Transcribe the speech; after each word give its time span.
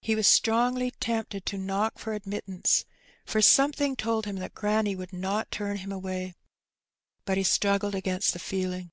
He 0.00 0.14
was 0.14 0.28
strongly 0.28 0.92
tempted 0.92 1.44
to 1.46 1.58
knock 1.58 1.98
for 1.98 2.12
admittance, 2.14 2.84
for 3.26 3.42
some 3.42 3.72
thing 3.72 3.96
told 3.96 4.24
him 4.24 4.36
that 4.36 4.54
granny 4.54 4.94
would 4.94 5.12
not 5.12 5.50
turn 5.50 5.78
him 5.78 5.90
away, 5.90 6.36
but 7.24 7.38
he 7.38 7.42
straggled 7.42 7.96
against 7.96 8.32
the 8.34 8.38
feeling. 8.38 8.92